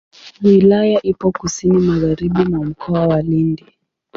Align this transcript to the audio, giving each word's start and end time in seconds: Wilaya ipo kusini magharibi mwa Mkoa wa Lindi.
Wilaya 0.43 0.99
ipo 1.01 1.31
kusini 1.31 1.77
magharibi 1.77 2.45
mwa 2.45 2.65
Mkoa 2.65 3.07
wa 3.07 3.21
Lindi. 3.21 3.65